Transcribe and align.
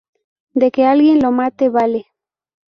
de 0.55 0.71
que 0.71 0.87
alguien 0.87 1.19
lo 1.21 1.31
mate. 1.31 1.69
vale. 1.69 2.07